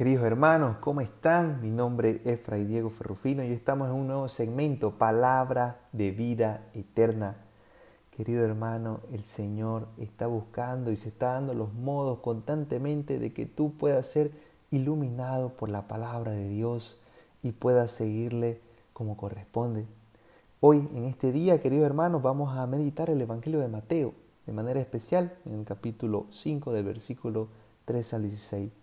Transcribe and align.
Queridos 0.00 0.24
hermanos, 0.24 0.78
¿cómo 0.78 1.02
están? 1.02 1.60
Mi 1.60 1.70
nombre 1.70 2.22
es 2.24 2.40
Fray 2.40 2.64
Diego 2.64 2.88
Ferrufino 2.88 3.44
y 3.44 3.52
estamos 3.52 3.90
en 3.90 3.96
un 3.96 4.06
nuevo 4.06 4.30
segmento, 4.30 4.92
Palabra 4.92 5.82
de 5.92 6.10
Vida 6.10 6.70
Eterna. 6.72 7.36
Querido 8.10 8.42
hermano, 8.42 9.00
el 9.12 9.20
Señor 9.20 9.88
está 9.98 10.26
buscando 10.26 10.90
y 10.90 10.96
se 10.96 11.10
está 11.10 11.34
dando 11.34 11.52
los 11.52 11.74
modos 11.74 12.20
constantemente 12.20 13.18
de 13.18 13.34
que 13.34 13.44
tú 13.44 13.74
puedas 13.76 14.06
ser 14.06 14.32
iluminado 14.70 15.50
por 15.50 15.68
la 15.68 15.86
palabra 15.86 16.32
de 16.32 16.48
Dios 16.48 16.98
y 17.42 17.52
puedas 17.52 17.92
seguirle 17.92 18.62
como 18.94 19.18
corresponde. 19.18 19.84
Hoy, 20.60 20.78
en 20.94 21.04
este 21.04 21.30
día, 21.30 21.60
queridos 21.60 21.84
hermanos, 21.84 22.22
vamos 22.22 22.56
a 22.56 22.66
meditar 22.66 23.10
el 23.10 23.20
Evangelio 23.20 23.60
de 23.60 23.68
Mateo, 23.68 24.14
de 24.46 24.54
manera 24.54 24.80
especial 24.80 25.36
en 25.44 25.58
el 25.58 25.66
capítulo 25.66 26.24
5 26.30 26.72
del 26.72 26.84
versículo 26.84 27.48
3 27.84 28.14
al 28.14 28.22
16. 28.22 28.80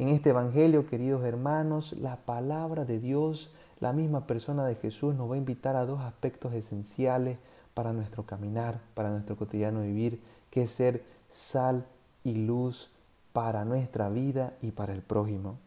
En 0.00 0.08
este 0.08 0.30
Evangelio, 0.30 0.86
queridos 0.86 1.24
hermanos, 1.24 1.92
la 1.92 2.16
palabra 2.16 2.86
de 2.86 2.98
Dios, 2.98 3.50
la 3.80 3.92
misma 3.92 4.26
persona 4.26 4.64
de 4.64 4.76
Jesús 4.76 5.14
nos 5.14 5.30
va 5.30 5.34
a 5.34 5.36
invitar 5.36 5.76
a 5.76 5.84
dos 5.84 6.00
aspectos 6.00 6.54
esenciales 6.54 7.36
para 7.74 7.92
nuestro 7.92 8.22
caminar, 8.22 8.80
para 8.94 9.10
nuestro 9.10 9.36
cotidiano 9.36 9.82
vivir, 9.82 10.22
que 10.50 10.62
es 10.62 10.70
ser 10.70 11.04
sal 11.28 11.84
y 12.24 12.32
luz 12.32 12.90
para 13.34 13.66
nuestra 13.66 14.08
vida 14.08 14.54
y 14.62 14.70
para 14.70 14.94
el 14.94 15.02
prójimo. 15.02 15.58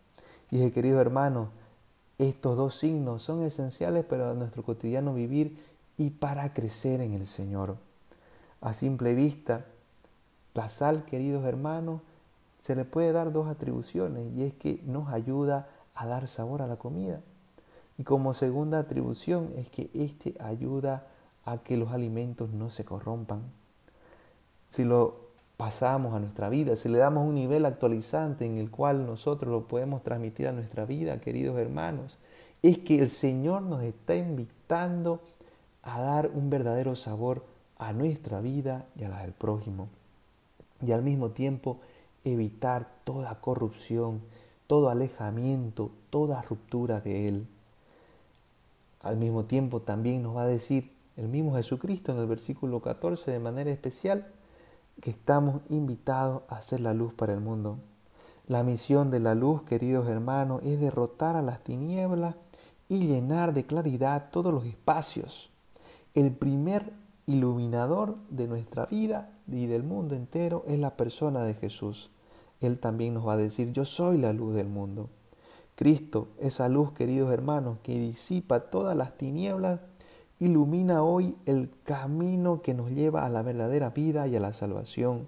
Y 0.49 0.67
queridos 0.71 1.01
hermanos, 1.01 1.49
estos 2.17 2.57
dos 2.57 2.73
signos 2.73 3.21
son 3.21 3.43
esenciales 3.43 4.03
para 4.03 4.33
nuestro 4.33 4.63
cotidiano 4.63 5.13
vivir 5.13 5.63
y 5.95 6.09
para 6.09 6.55
crecer 6.55 7.01
en 7.01 7.13
el 7.13 7.27
Señor. 7.27 7.77
A 8.61 8.73
simple 8.73 9.13
vista, 9.13 9.65
la 10.55 10.69
sal, 10.69 11.05
queridos 11.05 11.45
hermanos, 11.45 12.01
se 12.63 12.75
le 12.75 12.85
puede 12.85 13.11
dar 13.11 13.33
dos 13.33 13.47
atribuciones 13.47 14.33
y 14.33 14.43
es 14.43 14.53
que 14.53 14.81
nos 14.85 15.09
ayuda 15.09 15.67
a 15.93 16.07
dar 16.07 16.27
sabor 16.27 16.61
a 16.61 16.67
la 16.67 16.77
comida. 16.77 17.19
Y 17.97 18.03
como 18.03 18.33
segunda 18.33 18.79
atribución 18.79 19.51
es 19.57 19.69
que 19.69 19.89
éste 19.93 20.33
ayuda 20.39 21.05
a 21.43 21.57
que 21.57 21.75
los 21.75 21.91
alimentos 21.91 22.51
no 22.51 22.69
se 22.69 22.85
corrompan. 22.85 23.41
Si 24.69 24.85
lo 24.85 25.23
pasamos 25.57 26.15
a 26.15 26.19
nuestra 26.19 26.47
vida, 26.47 26.77
si 26.77 26.87
le 26.87 26.99
damos 26.99 27.27
un 27.27 27.35
nivel 27.35 27.65
actualizante 27.65 28.45
en 28.45 28.57
el 28.57 28.71
cual 28.71 29.05
nosotros 29.05 29.51
lo 29.51 29.67
podemos 29.67 30.01
transmitir 30.01 30.47
a 30.47 30.53
nuestra 30.53 30.85
vida, 30.85 31.19
queridos 31.19 31.59
hermanos, 31.59 32.17
es 32.61 32.77
que 32.79 32.97
el 32.97 33.09
Señor 33.09 33.61
nos 33.63 33.83
está 33.83 34.15
invitando 34.15 35.19
a 35.83 35.99
dar 35.99 36.31
un 36.33 36.49
verdadero 36.49 36.95
sabor 36.95 37.43
a 37.77 37.91
nuestra 37.91 38.39
vida 38.39 38.85
y 38.95 39.03
a 39.03 39.09
la 39.09 39.21
del 39.21 39.33
prójimo. 39.33 39.89
Y 40.81 40.93
al 40.93 41.03
mismo 41.03 41.31
tiempo 41.31 41.81
evitar 42.23 42.89
toda 43.03 43.39
corrupción, 43.41 44.21
todo 44.67 44.89
alejamiento, 44.89 45.91
toda 46.09 46.41
ruptura 46.41 46.99
de 47.01 47.27
Él. 47.27 47.47
Al 49.01 49.17
mismo 49.17 49.45
tiempo 49.45 49.81
también 49.81 50.23
nos 50.23 50.35
va 50.35 50.43
a 50.43 50.47
decir 50.47 50.91
el 51.17 51.27
mismo 51.27 51.55
Jesucristo 51.55 52.11
en 52.11 52.19
el 52.19 52.27
versículo 52.27 52.79
14 52.79 53.31
de 53.31 53.39
manera 53.39 53.71
especial 53.71 54.27
que 55.01 55.09
estamos 55.09 55.61
invitados 55.69 56.43
a 56.47 56.61
ser 56.61 56.79
la 56.79 56.93
luz 56.93 57.13
para 57.13 57.33
el 57.33 57.39
mundo. 57.39 57.77
La 58.47 58.63
misión 58.63 59.11
de 59.11 59.19
la 59.19 59.35
luz, 59.35 59.63
queridos 59.63 60.07
hermanos, 60.07 60.61
es 60.63 60.79
derrotar 60.79 61.35
a 61.35 61.41
las 61.41 61.63
tinieblas 61.63 62.35
y 62.89 63.07
llenar 63.07 63.53
de 63.53 63.65
claridad 63.65 64.29
todos 64.31 64.53
los 64.53 64.65
espacios. 64.65 65.49
El 66.13 66.31
primer 66.31 66.93
iluminador 67.27 68.15
de 68.29 68.47
nuestra 68.47 68.85
vida 68.85 69.31
y 69.47 69.67
del 69.67 69.83
mundo 69.83 70.15
entero 70.15 70.63
es 70.67 70.79
la 70.79 70.95
persona 70.95 71.43
de 71.43 71.53
Jesús. 71.53 72.09
Él 72.61 72.79
también 72.79 73.13
nos 73.13 73.27
va 73.27 73.33
a 73.33 73.37
decir, 73.37 73.71
yo 73.73 73.85
soy 73.85 74.17
la 74.17 74.33
luz 74.33 74.55
del 74.55 74.67
mundo. 74.67 75.09
Cristo, 75.75 76.27
esa 76.39 76.69
luz, 76.69 76.91
queridos 76.93 77.31
hermanos, 77.31 77.77
que 77.83 77.97
disipa 77.97 78.61
todas 78.61 78.95
las 78.95 79.17
tinieblas, 79.17 79.79
ilumina 80.39 81.03
hoy 81.03 81.37
el 81.45 81.69
camino 81.83 82.61
que 82.61 82.73
nos 82.73 82.91
lleva 82.91 83.25
a 83.25 83.29
la 83.29 83.41
verdadera 83.41 83.89
vida 83.89 84.27
y 84.27 84.35
a 84.35 84.39
la 84.39 84.53
salvación. 84.53 85.27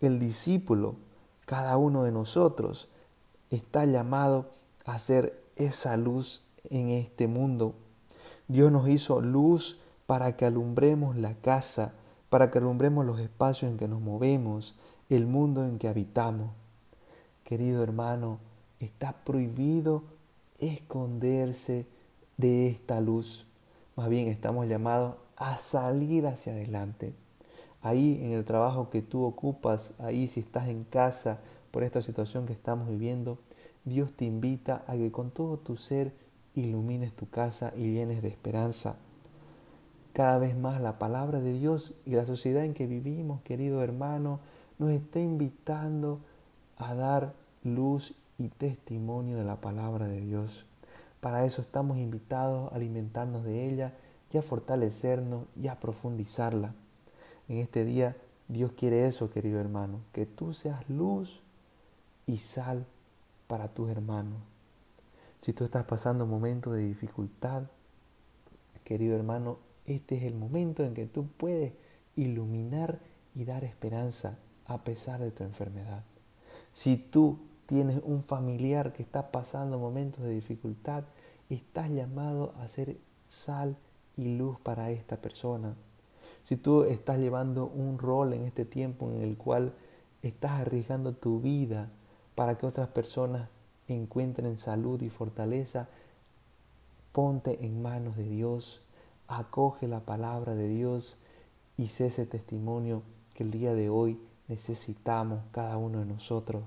El 0.00 0.18
discípulo, 0.18 0.96
cada 1.46 1.76
uno 1.76 2.04
de 2.04 2.12
nosotros, 2.12 2.88
está 3.50 3.84
llamado 3.84 4.50
a 4.84 4.98
ser 4.98 5.42
esa 5.56 5.96
luz 5.96 6.44
en 6.70 6.90
este 6.90 7.26
mundo. 7.26 7.74
Dios 8.48 8.70
nos 8.70 8.88
hizo 8.88 9.20
luz 9.20 9.80
para 10.06 10.36
que 10.36 10.44
alumbremos 10.44 11.16
la 11.16 11.34
casa, 11.34 11.92
para 12.30 12.50
que 12.50 12.58
alumbremos 12.58 13.04
los 13.06 13.20
espacios 13.20 13.70
en 13.70 13.78
que 13.78 13.88
nos 13.88 14.00
movemos, 14.00 14.74
el 15.08 15.26
mundo 15.26 15.64
en 15.64 15.78
que 15.78 15.88
habitamos. 15.88 16.50
Querido 17.44 17.82
hermano, 17.82 18.38
está 18.80 19.12
prohibido 19.24 20.02
esconderse 20.58 21.86
de 22.36 22.68
esta 22.68 23.00
luz. 23.00 23.46
Más 23.96 24.08
bien 24.08 24.28
estamos 24.28 24.66
llamados 24.66 25.16
a 25.36 25.58
salir 25.58 26.26
hacia 26.26 26.52
adelante. 26.52 27.14
Ahí 27.82 28.20
en 28.22 28.32
el 28.32 28.44
trabajo 28.44 28.88
que 28.90 29.02
tú 29.02 29.24
ocupas, 29.24 29.92
ahí 29.98 30.26
si 30.26 30.40
estás 30.40 30.68
en 30.68 30.84
casa 30.84 31.38
por 31.70 31.82
esta 31.82 32.00
situación 32.00 32.46
que 32.46 32.52
estamos 32.52 32.88
viviendo, 32.88 33.38
Dios 33.84 34.12
te 34.14 34.24
invita 34.24 34.84
a 34.86 34.94
que 34.94 35.12
con 35.12 35.30
todo 35.30 35.58
tu 35.58 35.76
ser 35.76 36.14
ilumines 36.54 37.12
tu 37.12 37.28
casa 37.28 37.72
y 37.76 37.92
llenes 37.92 38.22
de 38.22 38.28
esperanza. 38.28 38.96
Cada 40.14 40.38
vez 40.38 40.56
más 40.56 40.80
la 40.80 40.96
palabra 41.00 41.40
de 41.40 41.52
Dios 41.52 41.92
y 42.06 42.12
la 42.12 42.24
sociedad 42.24 42.64
en 42.64 42.72
que 42.72 42.86
vivimos, 42.86 43.42
querido 43.42 43.82
hermano, 43.82 44.38
nos 44.78 44.92
está 44.92 45.18
invitando 45.18 46.20
a 46.76 46.94
dar 46.94 47.34
luz 47.64 48.14
y 48.38 48.48
testimonio 48.48 49.36
de 49.36 49.42
la 49.42 49.56
palabra 49.56 50.06
de 50.06 50.20
Dios. 50.20 50.66
Para 51.20 51.44
eso 51.44 51.62
estamos 51.62 51.98
invitados 51.98 52.72
a 52.72 52.76
alimentarnos 52.76 53.42
de 53.42 53.68
ella 53.68 53.92
y 54.32 54.38
a 54.38 54.42
fortalecernos 54.42 55.46
y 55.60 55.66
a 55.66 55.80
profundizarla. 55.80 56.74
En 57.48 57.58
este 57.58 57.84
día 57.84 58.16
Dios 58.46 58.70
quiere 58.76 59.08
eso, 59.08 59.30
querido 59.30 59.58
hermano, 59.58 59.98
que 60.12 60.26
tú 60.26 60.52
seas 60.52 60.88
luz 60.88 61.40
y 62.28 62.36
sal 62.36 62.86
para 63.48 63.66
tus 63.66 63.90
hermanos. 63.90 64.38
Si 65.40 65.52
tú 65.52 65.64
estás 65.64 65.84
pasando 65.86 66.24
momentos 66.24 66.74
de 66.74 66.84
dificultad, 66.84 67.64
querido 68.84 69.16
hermano, 69.16 69.58
este 69.86 70.16
es 70.16 70.22
el 70.24 70.34
momento 70.34 70.84
en 70.84 70.94
que 70.94 71.06
tú 71.06 71.26
puedes 71.36 71.72
iluminar 72.16 73.00
y 73.34 73.44
dar 73.44 73.64
esperanza 73.64 74.38
a 74.66 74.84
pesar 74.84 75.20
de 75.20 75.30
tu 75.30 75.44
enfermedad. 75.44 76.04
Si 76.72 76.96
tú 76.96 77.38
tienes 77.66 78.00
un 78.04 78.22
familiar 78.24 78.92
que 78.92 79.02
está 79.02 79.30
pasando 79.30 79.78
momentos 79.78 80.24
de 80.24 80.30
dificultad, 80.30 81.04
estás 81.50 81.90
llamado 81.90 82.54
a 82.60 82.68
ser 82.68 82.96
sal 83.28 83.76
y 84.16 84.36
luz 84.36 84.58
para 84.60 84.90
esta 84.90 85.16
persona. 85.16 85.74
Si 86.44 86.56
tú 86.56 86.84
estás 86.84 87.18
llevando 87.18 87.66
un 87.66 87.98
rol 87.98 88.32
en 88.32 88.44
este 88.44 88.64
tiempo 88.64 89.10
en 89.10 89.22
el 89.22 89.36
cual 89.36 89.72
estás 90.22 90.52
arriesgando 90.52 91.14
tu 91.14 91.40
vida 91.40 91.88
para 92.34 92.58
que 92.58 92.66
otras 92.66 92.88
personas 92.88 93.48
encuentren 93.88 94.58
salud 94.58 95.00
y 95.02 95.10
fortaleza, 95.10 95.88
ponte 97.12 97.64
en 97.64 97.82
manos 97.82 98.16
de 98.16 98.24
Dios, 98.24 98.80
acoge 99.28 99.88
la 99.88 100.00
palabra 100.00 100.54
de 100.54 100.68
Dios 100.68 101.16
y 101.76 101.88
sé 101.88 102.06
ese 102.06 102.26
testimonio 102.26 103.02
que 103.34 103.42
el 103.42 103.50
día 103.50 103.74
de 103.74 103.88
hoy 103.90 104.20
necesitamos 104.48 105.40
cada 105.52 105.76
uno 105.76 106.00
de 106.00 106.06
nosotros. 106.06 106.62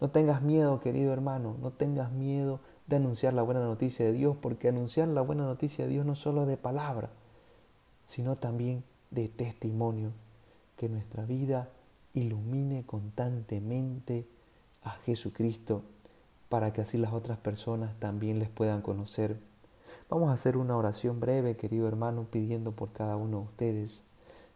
No 0.00 0.10
tengas 0.10 0.42
miedo, 0.42 0.80
querido 0.80 1.12
hermano, 1.12 1.56
no 1.60 1.70
tengas 1.70 2.10
miedo 2.10 2.60
de 2.86 2.96
anunciar 2.96 3.34
la 3.34 3.42
buena 3.42 3.60
noticia 3.60 4.04
de 4.06 4.12
Dios, 4.12 4.36
porque 4.40 4.68
anunciar 4.68 5.08
la 5.08 5.20
buena 5.20 5.44
noticia 5.44 5.84
de 5.84 5.92
Dios 5.92 6.06
no 6.06 6.14
solo 6.14 6.46
de 6.46 6.56
palabra, 6.56 7.10
sino 8.06 8.36
también 8.36 8.82
de 9.10 9.28
testimonio, 9.28 10.10
que 10.76 10.88
nuestra 10.88 11.24
vida 11.24 11.68
ilumine 12.14 12.84
constantemente 12.84 14.26
a 14.82 14.90
Jesucristo, 15.04 15.82
para 16.48 16.72
que 16.72 16.80
así 16.80 16.98
las 16.98 17.12
otras 17.12 17.38
personas 17.38 17.94
también 18.00 18.38
les 18.38 18.48
puedan 18.48 18.82
conocer. 18.82 19.38
Vamos 20.08 20.30
a 20.30 20.34
hacer 20.34 20.56
una 20.56 20.76
oración 20.76 21.20
breve, 21.20 21.56
querido 21.56 21.86
hermano, 21.86 22.26
pidiendo 22.30 22.72
por 22.72 22.92
cada 22.92 23.16
uno 23.16 23.38
de 23.38 23.44
ustedes. 23.44 24.02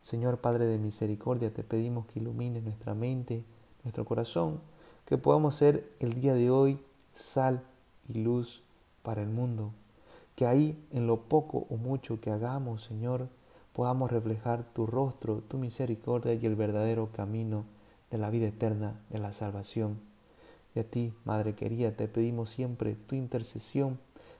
Señor 0.02 0.38
Padre 0.38 0.66
de 0.66 0.78
Misericordia, 0.78 1.52
te 1.52 1.62
pedimos 1.62 2.06
que 2.06 2.20
ilumines 2.20 2.62
nuestra 2.62 2.94
mente, 2.94 3.44
nuestro 3.84 4.04
corazón, 4.04 4.60
que 5.06 5.16
podamos 5.16 5.54
ser 5.54 5.90
el 6.00 6.20
día 6.20 6.34
de 6.34 6.50
hoy 6.50 6.78
sal 7.12 7.62
y 8.08 8.22
luz 8.22 8.62
para 9.02 9.22
el 9.22 9.28
mundo. 9.28 9.70
Que 10.36 10.46
ahí, 10.46 10.82
en 10.90 11.06
lo 11.06 11.20
poco 11.20 11.66
o 11.70 11.76
mucho 11.76 12.20
que 12.20 12.30
hagamos, 12.30 12.82
Señor, 12.82 13.28
podamos 13.72 14.10
reflejar 14.10 14.64
tu 14.72 14.86
rostro, 14.86 15.42
tu 15.48 15.58
misericordia 15.58 16.34
y 16.34 16.44
el 16.46 16.56
verdadero 16.56 17.10
camino 17.12 17.64
de 18.10 18.18
la 18.18 18.30
vida 18.30 18.46
eterna, 18.46 19.00
de 19.10 19.18
la 19.18 19.32
salvación. 19.32 19.98
Y 20.74 20.80
a 20.80 20.84
ti, 20.84 21.12
Madre 21.24 21.54
querida, 21.54 21.92
te 21.92 22.08
pedimos 22.08 22.50
siempre 22.50 22.94
tu 22.94 23.14
intercesión 23.14 23.98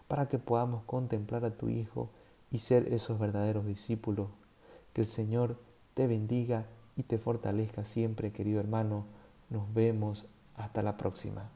para 0.08 0.28
que 0.28 0.38
podamos 0.38 0.84
contemplar 0.84 1.44
a 1.44 1.56
tu 1.56 1.68
Hijo 1.68 2.10
y 2.50 2.58
ser 2.58 2.92
esos 2.92 3.18
verdaderos 3.18 3.66
discípulos 3.66 4.28
que 4.92 5.00
el 5.00 5.06
Señor 5.06 5.58
te 5.94 6.06
bendiga 6.06 6.66
y 6.96 7.02
te 7.02 7.18
fortalezca 7.18 7.84
siempre, 7.84 8.32
querido 8.32 8.60
hermano. 8.60 9.06
Nos 9.50 9.72
vemos 9.74 10.26
hasta 10.54 10.82
la 10.82 10.96
próxima. 10.96 11.50